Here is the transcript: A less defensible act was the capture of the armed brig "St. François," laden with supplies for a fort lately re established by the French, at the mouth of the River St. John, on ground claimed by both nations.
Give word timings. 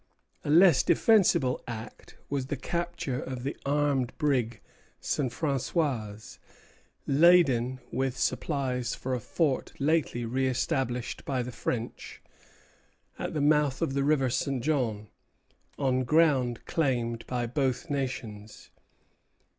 A 0.43 0.49
less 0.49 0.81
defensible 0.81 1.61
act 1.67 2.17
was 2.27 2.47
the 2.47 2.57
capture 2.57 3.21
of 3.21 3.43
the 3.43 3.55
armed 3.67 4.17
brig 4.17 4.59
"St. 4.99 5.31
François," 5.31 6.39
laden 7.05 7.79
with 7.91 8.17
supplies 8.17 8.95
for 8.95 9.13
a 9.13 9.19
fort 9.19 9.73
lately 9.77 10.25
re 10.25 10.47
established 10.47 11.23
by 11.23 11.43
the 11.43 11.51
French, 11.51 12.19
at 13.19 13.35
the 13.35 13.41
mouth 13.41 13.79
of 13.79 13.93
the 13.93 14.03
River 14.03 14.31
St. 14.31 14.63
John, 14.63 15.05
on 15.77 16.03
ground 16.03 16.65
claimed 16.65 17.23
by 17.27 17.45
both 17.45 17.91
nations. 17.91 18.71